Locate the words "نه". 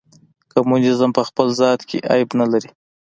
2.39-2.45